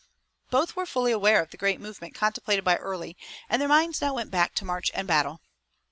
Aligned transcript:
Both 0.49 0.75
were 0.75 0.87
fully 0.87 1.11
aware 1.11 1.43
of 1.43 1.51
the 1.51 1.57
great 1.57 1.79
movement 1.79 2.15
contemplated 2.15 2.63
by 2.65 2.77
Early 2.77 3.15
and 3.47 3.61
their 3.61 3.69
minds 3.69 4.01
now 4.01 4.15
went 4.15 4.31
back 4.31 4.55
to 4.55 4.65
march 4.65 4.89
and 4.95 5.07
battle. 5.07 5.41